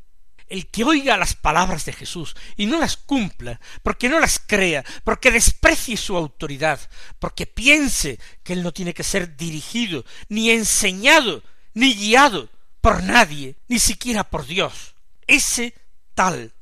el 0.48 0.66
que 0.66 0.82
oiga 0.82 1.16
las 1.16 1.36
palabras 1.36 1.84
de 1.84 1.92
Jesús 1.92 2.34
y 2.56 2.66
no 2.66 2.80
las 2.80 2.96
cumpla, 2.96 3.60
porque 3.84 4.08
no 4.08 4.18
las 4.18 4.40
crea, 4.40 4.84
porque 5.04 5.30
desprecie 5.30 5.96
su 5.96 6.16
autoridad, 6.16 6.80
porque 7.20 7.46
piense 7.46 8.18
que 8.42 8.54
él 8.54 8.64
no 8.64 8.72
tiene 8.72 8.94
que 8.94 9.04
ser 9.04 9.36
dirigido, 9.36 10.04
ni 10.28 10.50
enseñado, 10.50 11.44
ni 11.72 11.94
guiado 11.94 12.48
por 12.80 13.04
nadie, 13.04 13.54
ni 13.68 13.78
siquiera 13.78 14.28
por 14.28 14.44
Dios. 14.44 14.96
Ese 15.28 15.72
tal 16.16 16.52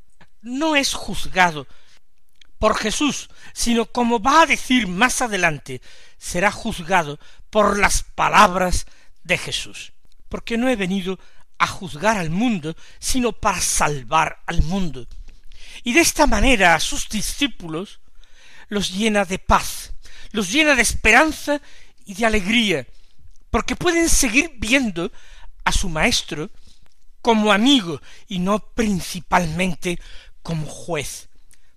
no 0.42 0.76
es 0.76 0.92
juzgado 0.92 1.66
por 2.58 2.76
Jesús, 2.76 3.28
sino 3.52 3.86
como 3.86 4.20
va 4.20 4.42
a 4.42 4.46
decir 4.46 4.86
más 4.86 5.22
adelante, 5.22 5.80
será 6.18 6.50
juzgado 6.50 7.18
por 7.50 7.78
las 7.78 8.02
palabras 8.02 8.86
de 9.24 9.38
Jesús. 9.38 9.92
Porque 10.28 10.56
no 10.56 10.68
he 10.68 10.76
venido 10.76 11.18
a 11.58 11.66
juzgar 11.66 12.16
al 12.16 12.30
mundo, 12.30 12.76
sino 12.98 13.32
para 13.32 13.60
salvar 13.60 14.42
al 14.46 14.62
mundo. 14.62 15.06
Y 15.82 15.92
de 15.92 16.00
esta 16.00 16.26
manera 16.26 16.74
a 16.74 16.80
sus 16.80 17.08
discípulos 17.08 18.00
los 18.68 18.92
llena 18.92 19.24
de 19.24 19.38
paz, 19.38 19.92
los 20.32 20.50
llena 20.50 20.74
de 20.74 20.82
esperanza 20.82 21.60
y 22.04 22.14
de 22.14 22.26
alegría, 22.26 22.86
porque 23.50 23.76
pueden 23.76 24.08
seguir 24.08 24.52
viendo 24.58 25.12
a 25.64 25.72
su 25.72 25.88
maestro 25.88 26.50
como 27.22 27.52
amigo 27.52 28.00
y 28.28 28.38
no 28.38 28.58
principalmente 28.58 29.98
como 30.42 30.66
juez. 30.66 31.28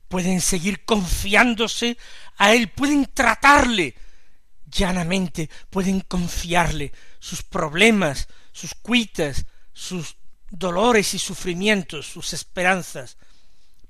Pueden 0.10 0.42
seguir 0.42 0.84
confiándose 0.84 1.98
a 2.38 2.54
él, 2.54 2.70
pueden 2.70 3.06
tratarle 3.14 3.96
llanamente, 4.66 5.50
pueden 5.70 6.02
confiarle 6.02 6.92
sus 7.20 7.44
problemas, 7.44 8.28
sus 8.52 8.76
cuitas, 8.76 9.46
sus 9.72 10.18
dolores 10.50 11.14
y 11.14 11.20
sufrimientos, 11.20 12.08
sus 12.08 12.34
esperanzas. 12.34 13.18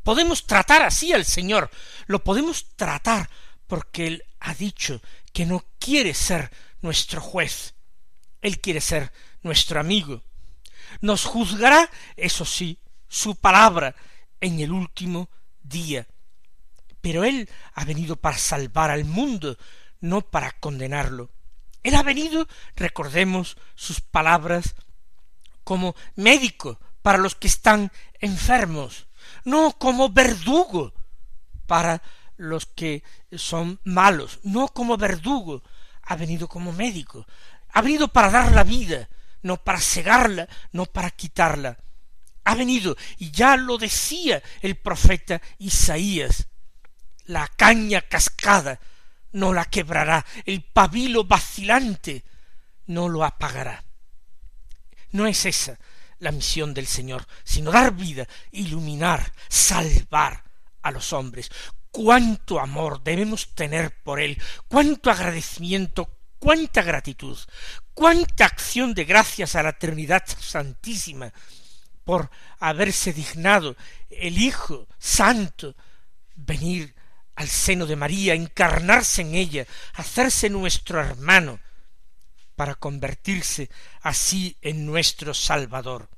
Podemos 0.03 0.45
tratar 0.45 0.83
así 0.83 1.13
al 1.13 1.25
Señor, 1.25 1.69
lo 2.07 2.23
podemos 2.23 2.67
tratar 2.75 3.29
porque 3.67 4.07
Él 4.07 4.23
ha 4.39 4.53
dicho 4.53 5.01
que 5.33 5.45
no 5.45 5.65
quiere 5.79 6.13
ser 6.13 6.51
nuestro 6.81 7.21
juez, 7.21 7.75
Él 8.41 8.59
quiere 8.59 8.81
ser 8.81 9.11
nuestro 9.43 9.79
amigo. 9.79 10.23
Nos 11.01 11.25
juzgará, 11.25 11.89
eso 12.15 12.45
sí, 12.45 12.79
su 13.07 13.35
palabra 13.35 13.95
en 14.41 14.59
el 14.59 14.71
último 14.71 15.29
día. 15.69 16.07
Pero 17.01 17.23
Él 17.23 17.49
ha 17.73 17.85
venido 17.85 18.17
para 18.17 18.37
salvar 18.37 18.91
al 18.91 19.05
mundo, 19.05 19.57
no 20.01 20.21
para 20.21 20.51
condenarlo. 20.51 21.29
Él 21.83 21.95
ha 21.95 22.03
venido, 22.03 22.47
recordemos 22.75 23.57
sus 23.75 24.01
palabras, 24.01 24.75
como 25.63 25.95
médico 26.15 26.79
para 27.01 27.17
los 27.17 27.35
que 27.35 27.47
están 27.47 27.91
enfermos, 28.19 29.07
no 29.45 29.73
como 29.77 30.09
verdugo 30.09 30.93
para 31.67 32.01
los 32.37 32.65
que 32.65 33.03
son 33.31 33.79
malos, 33.83 34.39
no 34.43 34.69
como 34.69 34.97
verdugo, 34.97 35.61
ha 36.01 36.15
venido 36.15 36.47
como 36.47 36.73
médico, 36.73 37.27
ha 37.71 37.81
venido 37.81 38.07
para 38.07 38.31
dar 38.31 38.51
la 38.53 38.63
vida, 38.63 39.09
no 39.43 39.57
para 39.57 39.79
cegarla, 39.79 40.49
no 40.71 40.85
para 40.85 41.11
quitarla. 41.11 41.77
Ha 42.43 42.55
venido, 42.55 42.95
y 43.17 43.31
ya 43.31 43.57
lo 43.57 43.77
decía 43.77 44.41
el 44.61 44.75
profeta 44.75 45.41
Isaías, 45.57 46.47
la 47.25 47.47
caña 47.47 48.01
cascada 48.01 48.79
no 49.31 49.53
la 49.53 49.65
quebrará, 49.65 50.25
el 50.45 50.63
pabilo 50.63 51.25
vacilante 51.25 52.23
no 52.87 53.07
lo 53.07 53.23
apagará. 53.23 53.83
No 55.11 55.27
es 55.27 55.45
esa 55.45 55.77
la 56.19 56.31
misión 56.31 56.73
del 56.73 56.87
Señor, 56.87 57.25
sino 57.43 57.71
dar 57.71 57.93
vida, 57.93 58.27
iluminar, 58.51 59.31
salvar 59.47 60.43
a 60.81 60.91
los 60.91 61.13
hombres. 61.13 61.49
Cuánto 61.91 62.59
amor 62.59 63.03
debemos 63.03 63.53
tener 63.55 64.01
por 64.03 64.19
Él, 64.19 64.41
cuánto 64.67 65.09
agradecimiento, 65.09 66.09
cuánta 66.37 66.81
gratitud, 66.81 67.37
cuánta 67.93 68.45
acción 68.45 68.93
de 68.93 69.05
gracias 69.05 69.55
a 69.55 69.63
la 69.63 69.73
Trinidad 69.73 70.23
Santísima 70.39 71.31
por 72.09 72.31
haberse 72.57 73.13
dignado 73.13 73.77
el 74.09 74.39
Hijo 74.39 74.87
Santo 74.97 75.75
venir 76.33 76.95
al 77.35 77.47
seno 77.47 77.85
de 77.85 77.95
María, 77.95 78.33
encarnarse 78.33 79.21
en 79.21 79.35
ella, 79.35 79.67
hacerse 79.93 80.49
nuestro 80.49 80.99
hermano, 80.99 81.59
para 82.55 82.73
convertirse 82.73 83.69
así 84.01 84.57
en 84.63 84.87
nuestro 84.87 85.35
Salvador. 85.35 86.09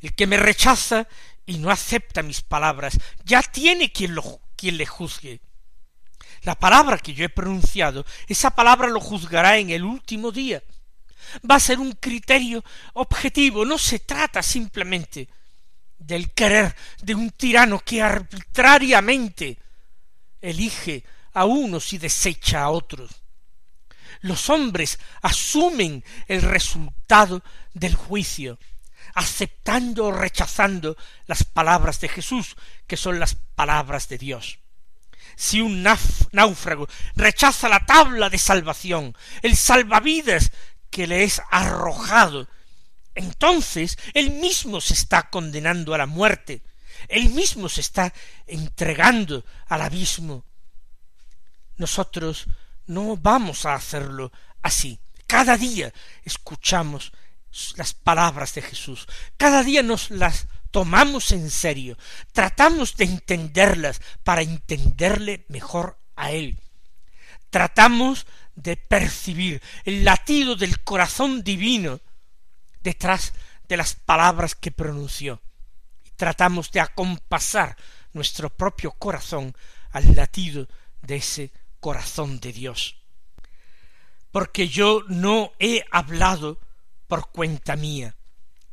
El 0.00 0.14
que 0.14 0.26
me 0.26 0.36
rechaza 0.36 1.06
y 1.46 1.58
no 1.58 1.70
acepta 1.70 2.22
mis 2.22 2.42
palabras, 2.42 2.98
ya 3.24 3.42
tiene 3.42 3.90
quien, 3.90 4.14
lo, 4.14 4.40
quien 4.54 4.76
le 4.76 4.86
juzgue. 4.86 5.40
La 6.42 6.54
palabra 6.54 6.98
que 6.98 7.14
yo 7.14 7.24
he 7.24 7.30
pronunciado, 7.30 8.04
esa 8.26 8.50
palabra 8.50 8.88
lo 8.88 9.00
juzgará 9.00 9.58
en 9.58 9.70
el 9.70 9.82
último 9.82 10.30
día. 10.30 10.62
Va 11.48 11.56
a 11.56 11.60
ser 11.60 11.78
un 11.78 11.92
criterio 11.92 12.64
objetivo, 12.94 13.64
no 13.64 13.78
se 13.78 13.98
trata 13.98 14.42
simplemente 14.42 15.28
del 15.98 16.32
querer 16.32 16.74
de 17.02 17.14
un 17.14 17.30
tirano 17.30 17.80
que 17.80 18.02
arbitrariamente 18.02 19.58
elige 20.40 21.04
a 21.32 21.44
unos 21.44 21.92
y 21.92 21.98
desecha 21.98 22.62
a 22.62 22.70
otros. 22.70 23.10
Los 24.20 24.48
hombres 24.50 24.98
asumen 25.22 26.04
el 26.26 26.42
resultado 26.42 27.42
del 27.74 27.94
juicio 27.94 28.58
aceptando 29.18 30.06
o 30.06 30.12
rechazando 30.12 30.96
las 31.26 31.42
palabras 31.42 31.98
de 32.00 32.08
Jesús, 32.08 32.54
que 32.86 32.96
son 32.96 33.18
las 33.18 33.34
palabras 33.34 34.08
de 34.08 34.16
Dios. 34.16 34.60
Si 35.34 35.60
un 35.60 35.84
náufrago 36.30 36.88
rechaza 37.16 37.68
la 37.68 37.84
tabla 37.84 38.30
de 38.30 38.38
salvación, 38.38 39.16
el 39.42 39.56
salvavidas 39.56 40.52
que 40.88 41.08
le 41.08 41.24
es 41.24 41.42
arrojado, 41.50 42.46
entonces 43.16 43.98
él 44.14 44.30
mismo 44.30 44.80
se 44.80 44.94
está 44.94 45.30
condenando 45.30 45.94
a 45.94 45.98
la 45.98 46.06
muerte, 46.06 46.62
él 47.08 47.30
mismo 47.30 47.68
se 47.68 47.80
está 47.80 48.14
entregando 48.46 49.44
al 49.66 49.82
abismo. 49.82 50.44
Nosotros 51.76 52.46
no 52.86 53.16
vamos 53.16 53.66
a 53.66 53.74
hacerlo 53.74 54.30
así. 54.62 55.00
Cada 55.26 55.56
día 55.56 55.92
escuchamos 56.24 57.12
las 57.76 57.94
palabras 57.94 58.54
de 58.54 58.62
Jesús. 58.62 59.06
Cada 59.36 59.62
día 59.62 59.82
nos 59.82 60.10
las 60.10 60.46
tomamos 60.70 61.32
en 61.32 61.50
serio, 61.50 61.96
tratamos 62.32 62.96
de 62.96 63.04
entenderlas 63.04 64.00
para 64.22 64.42
entenderle 64.42 65.46
mejor 65.48 65.98
a 66.16 66.30
Él. 66.30 66.60
Tratamos 67.50 68.26
de 68.54 68.76
percibir 68.76 69.62
el 69.84 70.04
latido 70.04 70.56
del 70.56 70.82
corazón 70.84 71.42
divino 71.42 72.00
detrás 72.82 73.32
de 73.68 73.76
las 73.76 73.94
palabras 73.94 74.54
que 74.54 74.70
pronunció. 74.70 75.40
Y 76.04 76.10
tratamos 76.10 76.70
de 76.70 76.80
acompasar 76.80 77.76
nuestro 78.12 78.50
propio 78.50 78.92
corazón 78.92 79.54
al 79.90 80.14
latido 80.14 80.68
de 81.02 81.16
ese 81.16 81.52
corazón 81.80 82.40
de 82.40 82.52
Dios. 82.52 82.96
porque 84.30 84.68
yo 84.68 85.02
no 85.08 85.52
he 85.58 85.84
hablado 85.90 86.58
por 87.08 87.30
cuenta 87.30 87.74
mía, 87.74 88.14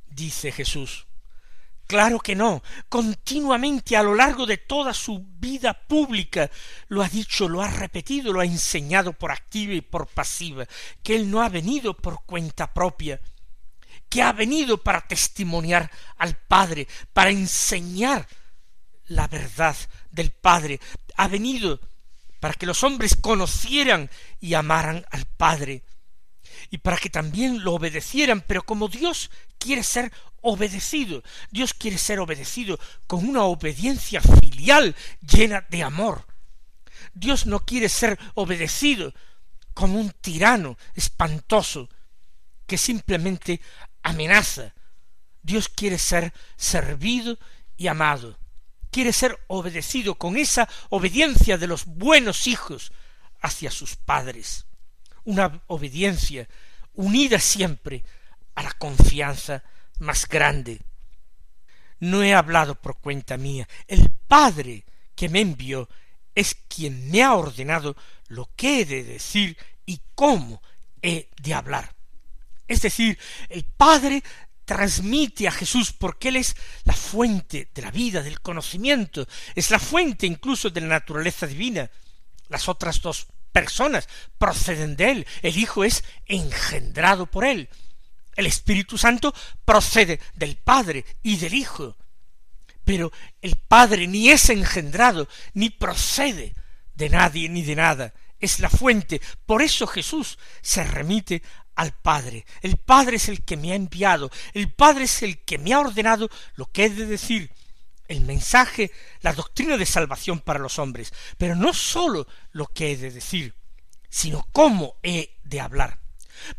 dice 0.06 0.52
Jesús. 0.52 1.08
Claro 1.88 2.20
que 2.20 2.36
no. 2.36 2.64
Continuamente 2.90 3.96
a 3.96 4.04
lo 4.04 4.16
largo 4.16 4.46
de 4.46 4.58
toda 4.58 4.94
su 4.94 5.24
vida 5.38 5.74
pública 5.74 6.50
lo 6.88 7.04
ha 7.04 7.10
dicho, 7.10 7.48
lo 7.48 7.62
ha 7.62 7.68
repetido, 7.68 8.34
lo 8.34 8.40
ha 8.40 8.46
enseñado 8.46 9.14
por 9.14 9.32
activa 9.32 9.74
y 9.74 9.82
por 9.82 10.08
pasiva, 10.08 10.66
que 11.04 11.16
él 11.16 11.30
no 11.30 11.42
ha 11.42 11.50
venido 11.50 11.96
por 11.96 12.24
cuenta 12.26 12.74
propia, 12.74 13.22
que 14.10 14.24
ha 14.24 14.32
venido 14.32 14.82
para 14.82 15.02
testimoniar 15.02 15.92
al 16.18 16.36
Padre, 16.36 16.88
para 17.14 17.30
enseñar 17.30 18.28
la 19.08 19.28
verdad 19.28 19.76
del 20.10 20.32
Padre, 20.32 20.80
ha 21.16 21.28
venido 21.28 21.80
para 22.40 22.56
que 22.56 22.66
los 22.66 22.84
hombres 22.84 23.16
conocieran 23.16 24.10
y 24.40 24.56
amaran 24.56 25.06
al 25.12 25.26
Padre, 25.26 25.84
y 26.70 26.78
para 26.78 26.98
que 26.98 27.10
también 27.10 27.64
lo 27.64 27.74
obedecieran, 27.74 28.42
pero 28.42 28.64
como 28.64 28.88
Dios 28.88 29.30
quiere 29.58 29.84
ser 29.84 30.12
obedecido, 30.42 31.24
Dios 31.50 31.74
quiere 31.74 31.98
ser 31.98 32.20
obedecido 32.20 32.80
con 33.08 33.28
una 33.28 33.44
obediencia 33.44 34.22
filial 34.22 34.96
llena 35.22 35.66
de 35.70 35.84
amor. 35.84 36.26
Dios 37.14 37.46
no 37.46 37.60
quiere 37.62 37.90
ser 37.90 38.20
obedecido 38.36 39.14
como 39.74 40.00
un 40.00 40.12
tirano 40.12 40.78
espantoso 40.94 41.90
que 42.68 42.78
simplemente 42.78 43.62
amenaza. 44.04 44.74
Dios 45.42 45.70
quiere 45.70 45.98
ser 45.98 46.34
servido 46.56 47.38
y 47.78 47.88
amado. 47.88 48.38
Quiere 48.92 49.14
ser 49.14 49.38
obedecido 49.48 50.16
con 50.16 50.38
esa 50.38 50.70
obediencia 50.90 51.58
de 51.58 51.68
los 51.68 51.86
buenos 51.86 52.48
hijos 52.48 52.92
hacia 53.42 53.70
sus 53.70 53.96
padres 53.96 54.66
una 55.26 55.62
obediencia 55.68 56.48
unida 56.94 57.40
siempre 57.40 58.04
a 58.56 58.64
la 58.64 58.72
confianza 58.72 59.64
más 60.00 60.28
grande. 60.28 60.82
No 62.00 62.24
he 62.24 62.34
hablado 62.34 62.76
por 62.76 63.00
cuenta 63.00 63.38
mía. 63.38 63.68
El 63.88 64.12
Padre 64.28 64.86
que 65.16 65.30
me 65.30 65.42
envió 65.42 65.90
es 66.34 66.56
quien 66.68 67.10
me 67.10 67.24
ha 67.24 67.34
ordenado 67.34 67.96
lo 68.28 68.50
que 68.56 68.82
he 68.82 68.86
de 68.86 69.04
decir 69.04 69.58
y 69.86 70.02
cómo 70.14 70.62
he 71.02 71.30
de 71.42 71.54
hablar. 71.54 71.96
Es 72.68 72.82
decir, 72.82 73.18
el 73.50 73.64
Padre 73.64 74.24
transmite 74.66 75.48
a 75.48 75.52
Jesús 75.52 75.94
porque 75.94 76.30
Él 76.30 76.38
es 76.38 76.56
la 76.84 76.94
fuente 76.94 77.70
de 77.74 77.82
la 77.82 77.92
vida, 77.92 78.22
del 78.22 78.42
conocimiento, 78.42 79.28
es 79.54 79.70
la 79.70 79.80
fuente 79.80 80.26
incluso 80.26 80.70
de 80.70 80.82
la 80.82 80.88
naturaleza 80.88 81.48
divina. 81.48 81.90
Las 82.50 82.68
otras 82.68 83.02
dos 83.02 83.28
personas 83.56 84.10
proceden 84.38 84.98
de 84.98 85.12
él, 85.12 85.28
el 85.42 85.58
Hijo 85.58 85.86
es 85.86 86.04
engendrado 86.26 87.26
por 87.26 87.46
él, 87.46 87.70
el 88.36 88.48
Espíritu 88.48 88.98
Santo 88.98 89.34
procede 89.64 90.20
del 90.34 90.58
Padre 90.58 91.06
y 91.24 91.38
del 91.38 91.54
Hijo, 91.54 91.96
pero 92.84 93.14
el 93.42 93.56
Padre 93.56 94.08
ni 94.08 94.30
es 94.30 94.50
engendrado, 94.50 95.30
ni 95.54 95.70
procede 95.70 96.54
de 96.96 97.10
nadie 97.10 97.48
ni 97.48 97.62
de 97.62 97.78
nada, 97.78 98.14
es 98.42 98.60
la 98.60 98.70
fuente, 98.70 99.22
por 99.46 99.62
eso 99.62 99.88
Jesús 99.88 100.38
se 100.62 100.84
remite 100.84 101.42
al 101.76 101.94
Padre. 101.94 102.46
El 102.62 102.76
Padre 102.76 103.16
es 103.16 103.30
el 103.30 103.46
que 103.46 103.56
me 103.56 103.72
ha 103.72 103.76
enviado, 103.76 104.32
el 104.54 104.70
Padre 104.70 105.06
es 105.06 105.24
el 105.24 105.46
que 105.46 105.60
me 105.60 105.72
ha 105.72 105.80
ordenado 105.80 106.30
lo 106.56 106.66
que 106.66 106.84
he 106.84 106.90
de 106.90 107.06
decir, 107.06 107.52
el 108.08 108.22
mensaje, 108.22 108.92
la 109.22 109.34
doctrina 109.34 109.78
de 109.78 109.86
salvación 109.86 110.40
para 110.40 110.60
los 110.60 110.80
hombres, 110.80 111.14
pero 111.38 111.56
no 111.56 111.74
sólo 111.74 112.28
lo 112.52 112.68
que 112.68 112.92
he 112.92 112.98
de 112.98 113.12
decir, 113.12 113.56
sino 114.10 114.48
cómo 114.52 114.98
he 115.04 115.38
de 115.44 115.60
hablar. 115.60 116.00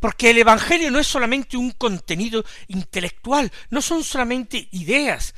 Porque 0.00 0.30
el 0.30 0.38
Evangelio 0.38 0.90
no 0.90 0.98
es 0.98 1.06
solamente 1.06 1.56
un 1.56 1.70
contenido 1.70 2.44
intelectual, 2.68 3.52
no 3.70 3.82
son 3.82 4.04
solamente 4.04 4.68
ideas, 4.72 5.34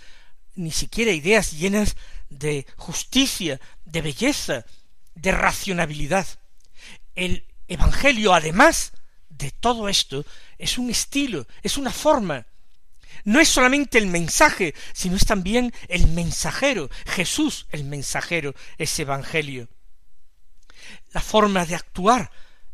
ni 0.54 0.70
siquiera 0.70 1.12
ideas 1.12 1.52
llenas 1.52 1.96
de 2.28 2.66
justicia, 2.76 3.60
de 3.84 4.02
belleza, 4.02 4.64
de 5.14 5.32
racionalidad. 5.32 6.26
El 7.14 7.46
Evangelio, 7.68 8.34
además 8.34 8.92
de 9.28 9.50
todo 9.50 9.88
esto, 9.88 10.24
es 10.58 10.78
un 10.78 10.90
estilo, 10.90 11.46
es 11.62 11.76
una 11.78 11.92
forma, 11.92 12.46
no 13.24 13.40
es 13.40 13.48
solamente 13.48 13.98
el 13.98 14.06
mensaje, 14.06 14.74
sino 14.92 15.16
es 15.16 15.24
también 15.24 15.72
el 15.88 16.06
mensajero, 16.08 16.90
Jesús 17.06 17.66
el 17.70 17.84
mensajero, 17.84 18.54
ese 18.76 19.02
Evangelio. 19.02 19.68
La 21.12 21.20
forma 21.20 21.64
de 21.64 21.74
actuar 21.74 22.30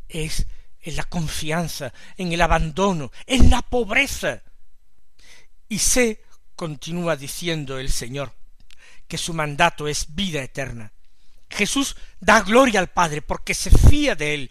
es 0.09 0.47
en 0.81 0.97
la 0.97 1.05
confianza, 1.05 1.93
en 2.17 2.33
el 2.33 2.41
abandono, 2.41 3.11
en 3.27 3.51
la 3.51 3.63
pobreza. 3.63 4.43
Y 5.69 5.79
sé, 5.79 6.23
continúa 6.55 7.17
diciendo 7.17 7.79
el 7.79 7.91
Señor, 7.91 8.35
que 9.09 9.19
su 9.19 9.33
mandato 9.33 9.89
es 9.89 10.15
vida 10.15 10.43
eterna. 10.43 10.93
Jesús 11.49 11.97
da 12.21 12.43
gloria 12.43 12.81
al 12.81 12.89
Padre 12.89 13.23
porque 13.23 13.55
se 13.55 13.71
fía 13.71 14.15
de 14.15 14.35
Él, 14.35 14.51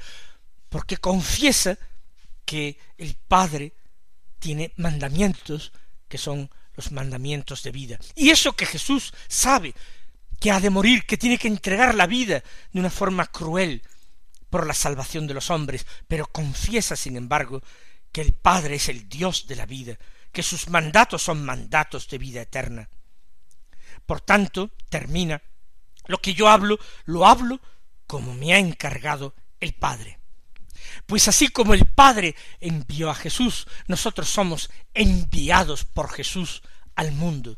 porque 0.69 0.97
confiesa 0.97 1.77
que 2.45 2.77
el 2.97 3.15
Padre 3.15 3.73
tiene 4.39 4.73
mandamientos 4.77 5.71
que 6.13 6.19
son 6.19 6.47
los 6.75 6.91
mandamientos 6.91 7.63
de 7.63 7.71
vida. 7.71 7.97
Y 8.13 8.29
eso 8.29 8.55
que 8.55 8.67
Jesús 8.67 9.11
sabe 9.27 9.73
que 10.39 10.51
ha 10.51 10.59
de 10.59 10.69
morir, 10.69 11.07
que 11.07 11.17
tiene 11.17 11.39
que 11.39 11.47
entregar 11.47 11.95
la 11.95 12.05
vida 12.05 12.43
de 12.71 12.79
una 12.79 12.91
forma 12.91 13.25
cruel 13.25 13.81
por 14.51 14.67
la 14.67 14.75
salvación 14.75 15.25
de 15.25 15.33
los 15.33 15.49
hombres, 15.49 15.87
pero 16.07 16.27
confiesa, 16.27 16.95
sin 16.95 17.17
embargo, 17.17 17.63
que 18.11 18.21
el 18.21 18.33
Padre 18.33 18.75
es 18.75 18.89
el 18.89 19.09
Dios 19.09 19.47
de 19.47 19.55
la 19.55 19.65
vida, 19.65 19.97
que 20.31 20.43
sus 20.43 20.69
mandatos 20.69 21.23
son 21.23 21.43
mandatos 21.43 22.07
de 22.07 22.19
vida 22.19 22.43
eterna. 22.43 22.87
Por 24.05 24.21
tanto, 24.21 24.69
termina, 24.89 25.41
lo 26.05 26.19
que 26.19 26.35
yo 26.35 26.47
hablo, 26.47 26.77
lo 27.05 27.25
hablo 27.25 27.59
como 28.05 28.35
me 28.35 28.53
ha 28.53 28.59
encargado 28.59 29.33
el 29.59 29.73
Padre. 29.73 30.19
Pues 31.05 31.27
así 31.27 31.49
como 31.49 31.73
el 31.73 31.85
Padre 31.85 32.35
envió 32.59 33.09
a 33.09 33.15
Jesús, 33.15 33.67
nosotros 33.87 34.29
somos 34.29 34.69
enviados 34.93 35.85
por 35.85 36.11
Jesús 36.11 36.61
al 36.95 37.11
mundo. 37.11 37.57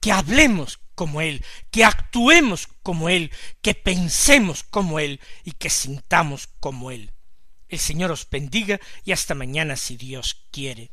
Que 0.00 0.12
hablemos 0.12 0.78
como 0.94 1.20
Él, 1.20 1.44
que 1.70 1.84
actuemos 1.84 2.68
como 2.82 3.08
Él, 3.08 3.30
que 3.62 3.74
pensemos 3.74 4.62
como 4.62 4.98
Él 4.98 5.20
y 5.44 5.52
que 5.52 5.70
sintamos 5.70 6.48
como 6.60 6.90
Él. 6.90 7.12
El 7.68 7.78
Señor 7.78 8.12
os 8.12 8.28
bendiga 8.28 8.80
y 9.04 9.12
hasta 9.12 9.34
mañana 9.34 9.76
si 9.76 9.96
Dios 9.96 10.46
quiere. 10.50 10.92